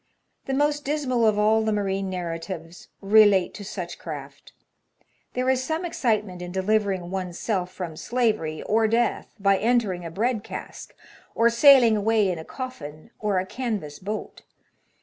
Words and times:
The 0.45 0.55
most 0.55 0.83
dismal 0.83 1.27
of 1.27 1.37
all 1.37 1.61
the 1.61 1.71
marine 1.71 2.09
narratives 2.09 2.87
relate 3.01 3.53
to 3.53 3.63
such 3.63 3.99
craft. 3.99 4.51
There 5.33 5.47
is 5.47 5.63
some 5.63 5.85
excitement 5.85 6.41
in 6.41 6.51
delivering 6.51 7.11
one's 7.11 7.37
self 7.37 7.71
from 7.71 7.95
slavery 7.95 8.63
or 8.63 8.87
death 8.87 9.35
by 9.39 9.57
entering 9.59 10.03
a 10.03 10.09
bread 10.09 10.43
cask, 10.43 10.95
or 11.35 11.51
sailing 11.51 11.95
away 11.95 12.31
in 12.31 12.39
a 12.39 12.43
coffin, 12.43 13.11
or 13.19 13.37
a 13.37 13.45
canvas 13.45 13.99
boat. 13.99 14.41